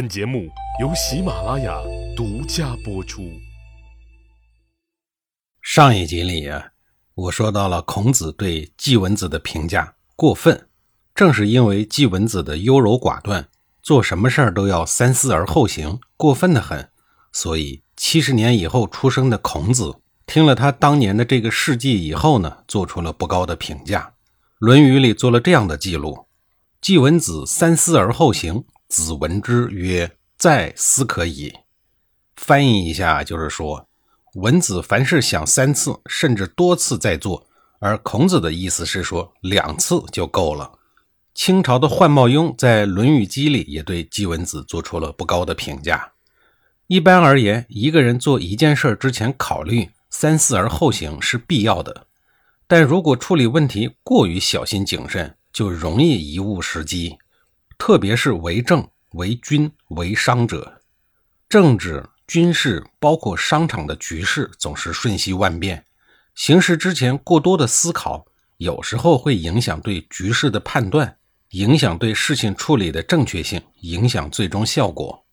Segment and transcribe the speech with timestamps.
[0.00, 0.48] 本节目
[0.80, 1.78] 由喜马拉雅
[2.16, 3.30] 独家播出。
[5.60, 6.68] 上一集里啊，
[7.14, 10.68] 我说到了孔子对季文子的评价过分，
[11.14, 13.46] 正是因为季文子的优柔寡断，
[13.82, 16.88] 做什么事儿都要三思而后行，过分的很，
[17.30, 24.00] 所以七十年以后出生的孔子听了他当年的这个事迹以后呢，做出了不高的评价。
[24.60, 26.26] 《论语》里做了这样的记录：
[26.80, 28.64] 季文子三思而后行。
[28.90, 31.54] 子闻之曰：“在思可矣。”
[32.34, 33.88] 翻译一下就是说，
[34.34, 37.46] 文子凡事想三次甚至多次再做，
[37.78, 40.72] 而孔子的意思是说两次就够了。
[41.32, 46.10] 清朝的宦茂庸在《论语记》里也对季文子做出了不高的评价。
[46.88, 52.08] 一般而言，一个人做一件事之前考虑三思而后行是必要的，
[52.66, 57.18] 但如果处理问题过于小心谨慎，就容易贻误时机。
[57.80, 60.82] 特别是为政、为君、为商者，
[61.48, 65.86] 政治、军事，包括商场的局势，总是瞬息万变。
[66.34, 68.26] 行事之前过多的思考，
[68.58, 71.16] 有时候会影响对局势的判断，
[71.52, 75.24] 影响对事情处理的正确性，影响最终效果。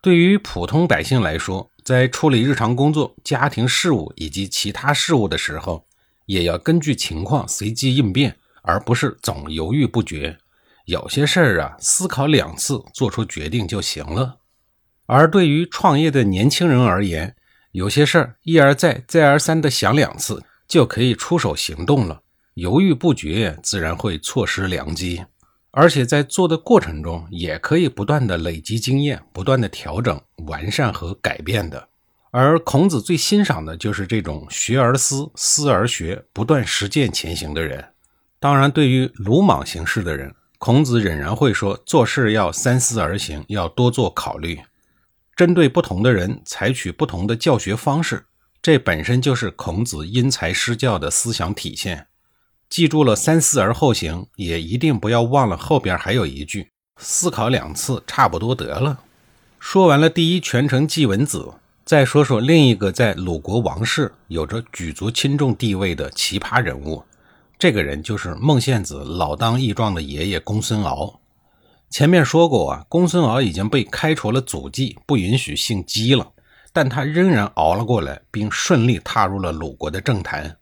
[0.00, 5.84] 对于普通百姓来说，在处理日常工作、家庭事务以及其他事务的时候，
[6.26, 10.38] 也要根据情况随机应变，而不是总犹豫不决。
[10.90, 14.38] 有些事儿啊，思考两次做出决定就行了。
[15.06, 17.36] 而对于创业的年轻人而言，
[17.70, 22.22] 有些事儿一而再、再而三的想两次就可以出手行动了。
[22.54, 25.24] 犹豫不决，自然会错失良机。
[25.70, 31.86] 而且在做的过程中，也可以不断的累积经验，不断的调整、完善和改变的。
[32.32, 37.84] 而孔子最欣赏的就是这种学而思、思而学、不断实践前行的人。
[38.40, 44.60] 当然，对于鲁莽行事的人，孔子仍然会说，做事要三思而行，要多做考虑。
[45.34, 48.26] 针对不同的人，采取不同的教学方式，
[48.60, 52.08] 这本身就是孔子因材施教的思想体现。
[52.68, 59.00] 记住了三思而后行，也一定不要忘了后边还有一句：思考两次，差不多得了。
[59.58, 61.54] 说完了第一权臣季文子，
[61.86, 67.02] 再说说另一个在鲁国王室有着举足轻重地位的奇葩人物。
[67.60, 71.20] 这个人就是孟献子老当益壮的爷爷公孙敖。
[71.90, 76.32] 前面说过啊，公孙敖已经被开除了祖籍，不允许姓姬了，
[76.72, 80.56] 但他仍然熬了过来，并顺利踏入了鲁国的政坛。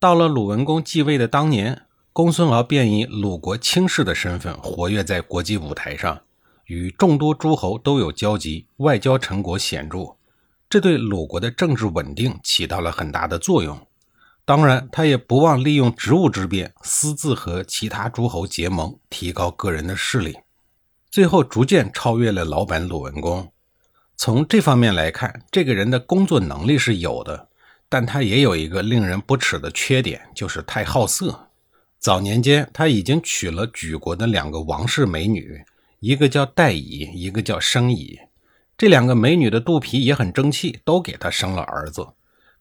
[0.00, 6.20] 到了鲁文公继位的当年，公孙敖便以鲁国卿士的身份活跃在国际舞台上，
[6.64, 10.16] 与众多诸侯都有交集，外交成果显著，
[10.68, 13.78] 这对鲁国的政治稳定起到了很大的作用。
[14.50, 20.36] 当然，他也不忘利用职务之便，私自和其他诸侯结盟，提高个人的势力，
[21.08, 23.48] 最后逐渐超越了老板鲁文公。
[24.16, 27.48] 从这方面来看，这个人的工作能力是有的，
[27.88, 31.46] 但他也有一个令人不齿的缺点，就是太好色。
[32.00, 35.62] 早年间，他已经娶了举国的两个王室美女，
[36.00, 38.18] 一个叫戴乙，一个叫生乙。
[38.76, 42.04] 这两个美女的肚皮也很争气，都给他生了儿子。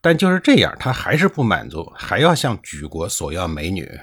[0.02, 4.00] 但就是这样，他还是不满足，还要向举国索要美女。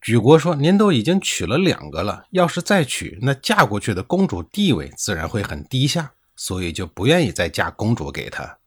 [0.00, 8.58] 举国说：“您都已经娶了两个了，要是再娶，那嫁过去的公主地位自然会很低下，所以就不愿意再嫁公主给他。”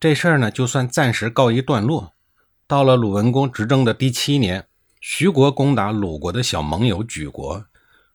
[0.00, 2.12] 这事儿呢，就算暂时告一段落。
[2.66, 4.66] 到了鲁文公执政的第七年，
[5.00, 7.64] 徐国攻打鲁国的小盟友举国，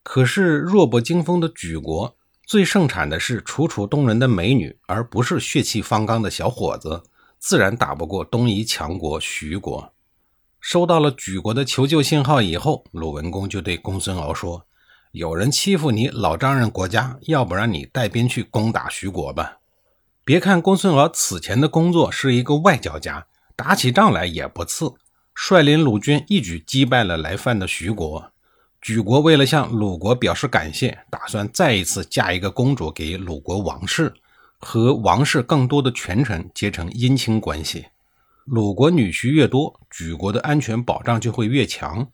[0.03, 2.16] 可是弱不禁风的举国
[2.46, 7.03] 最盛产的是楚楚动人的美女，而不是血气方刚的小伙子。
[7.40, 9.94] 自然打不过东夷强国徐国。
[10.59, 14.66] 收到了举国的求救信号以后，鲁文公就对公孙敖说
[15.14, 19.59] ：“有人欺负你老丈人国家，要不然你带兵去攻打徐国吧。”
[20.25, 24.92] 别看公孙敖此前的工作是一个外交家，打起仗来也不次，
[25.34, 28.31] 率领鲁军一举击败了来犯的徐国。
[28.81, 34.14] 举国为了向鲁国表示感谢，打算再一次嫁一个公主给鲁国王室。
[34.59, 37.88] 和王室更多的权臣结成姻亲关系，
[38.45, 42.07] 鲁国女婿越多，举国的安全保障就会越强。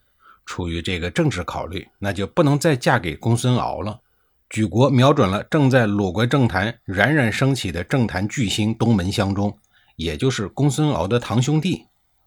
[0.46, 4.02] 出于这个政治考虑，那就不能再嫁给公孙敖了。
[4.50, 9.58] 举国瞄准了正在鲁国政坛冉冉升起的政坛巨星东门襄中，
[9.96, 11.86] 也就是公孙敖的堂兄弟。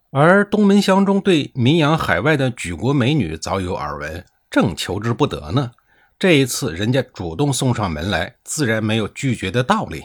[0.09, 5.71] 而东门襄中对名扬海外的举国美女早有耳闻，正求之不得呢。
[6.19, 10.03] 这一次，人家主动送上门来，自然没有拒绝的道理。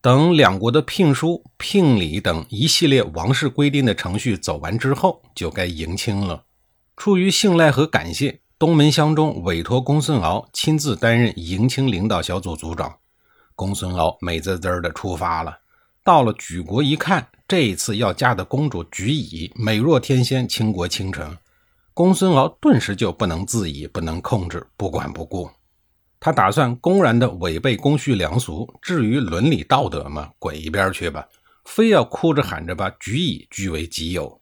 [0.00, 6.42] 等两国的聘书、聘礼等一系列王室规定的程序走完之后，就该迎亲了。
[6.96, 12.96] 出于信赖和感谢，东门乡中委托公孙敖亲自担任迎亲领导小组组长。
[13.54, 15.60] 公孙敖美滋滋的出发了。
[16.02, 21.38] 到了莒国一看，这一次要嫁的公主莒乙美若天仙，倾国倾城。
[21.94, 25.48] 公孙敖顿时就不能自已，不能控制，不管不顾。
[26.18, 31.24] 他打算公然的违背公序良俗，至于伦理道德嘛，滚一边去吧！
[31.64, 34.40] 非要哭着喊着把莒乙据为己有。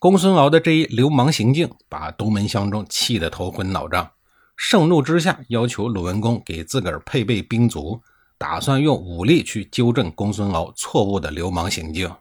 [0.00, 4.10] 公孙敖的这一流氓行径，把东门相中气得头昏脑胀，
[4.56, 8.00] 盛怒之下要求鲁文公给自个儿配备兵卒。
[8.38, 12.12] 打算用武力去纠正公孙敖错误的流氓行径，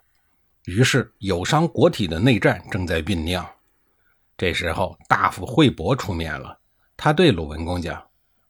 [0.65, 3.45] 于是有伤国体的内战正在酝酿。
[4.37, 6.59] 这时候，大夫惠伯出面了，
[6.97, 8.03] 他对鲁文公讲：“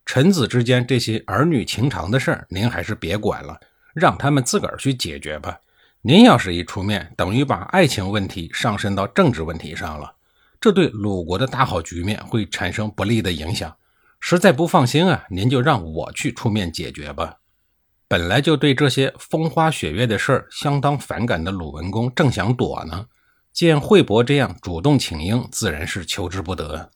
[0.06, 3.60] 臣子之间这些儿女情长的事儿，您还是别管了，
[3.94, 5.60] 让他们自个儿去解决吧。
[6.02, 10.16] 您要是一出面，等于把爱情问题上升到政治问题上了，
[10.60, 13.76] 这对鲁国的大好局面会产生不利的影响。
[14.20, 17.38] 实在不放心啊，您就让我去出面解决吧。”
[18.08, 23.08] 本来就对这些风花雪月的事儿相当反感的鲁文公，正想躲呢，
[23.56, 26.92] 见惠伯这样主动请缨，自然是求之不得。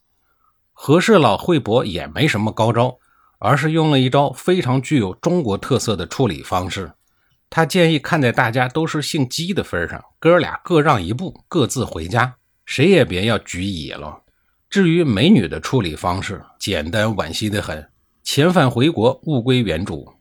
[0.74, 2.98] 和事佬惠伯也没什么高招，
[3.38, 6.92] 而是用了一招非常具有中国特色的处理方式。
[7.48, 12.34] 他建议看在大家都是姓姬的份上，哥俩各让一步，各自回家，
[12.66, 14.20] 谁也别要举乙了。
[14.68, 17.88] 至于美女的处理方式，简单惋惜的很，
[18.22, 20.12] 遣返回国，物归原主。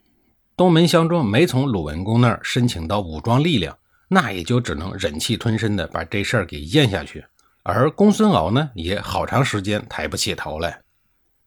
[0.55, 3.77] 东门相中没从鲁文公那儿申请到武装力量，
[4.09, 7.23] 那也就只能忍气吞声的把这事儿给咽下去。
[7.63, 10.81] 而公孙敖呢，也好长时间抬不起头来。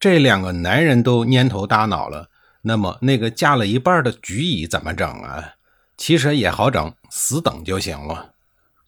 [0.00, 2.30] 这两个男人都蔫头耷脑了，
[2.62, 5.54] 那么那个嫁了一半的菊乙怎么整啊？
[5.96, 8.32] 其实也好整，死等就行了。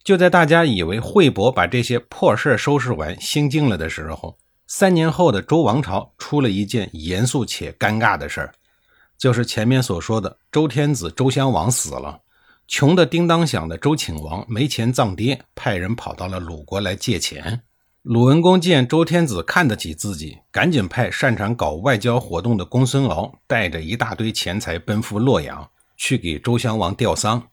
[0.03, 4.37] 就在大家以为惠伯把这些破事收拾完、心静了的时候，
[4.67, 8.53] 三年后的周王朝出了一件严肃且尴尬的事儿。
[9.17, 12.19] 就是前面所说的周天子周襄王死了，
[12.67, 17.61] 穷的叮当响的周顷王没钱葬爹，派人跑到了鲁国来借钱。
[18.01, 27.47] 鲁文公见周天子看得起自己，赶紧派擅长搞外交活动的公孙敖带着一大堆钱财奔赴洛阳，去给周襄王吊丧。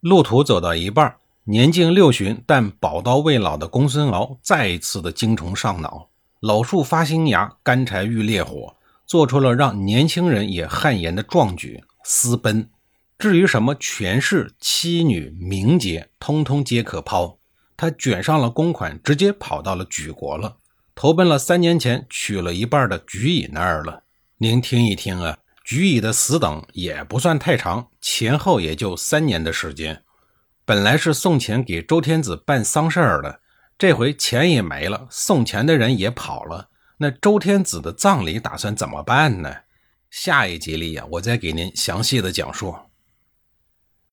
[0.00, 6.08] 路途走到一半，年近六旬但宝刀未老的公孙敖再一次的精虫上脑，
[6.40, 8.74] 老树发新芽，干柴遇烈火。
[9.06, 12.68] 做出了让年轻人也汗颜的壮举，私奔。
[13.18, 17.38] 至于什么权势、妻女、名节，通通皆可抛。
[17.74, 20.56] 他卷上了公款，直接跑到了莒国了，
[20.94, 24.02] 投奔了三年前娶了一半的莒乙那儿了。
[24.38, 30.02] 您听一听啊，莒乙的死等也不算太长，前后也就三年的时间。
[30.66, 33.40] 本来是送钱给周天子办丧事儿的，
[33.78, 36.68] 这回钱也没了，送钱的人也跑了。
[36.98, 39.54] 那周天子的葬礼打算怎么办呢？
[40.10, 42.74] 下一集里呀，我再给您详细的讲述。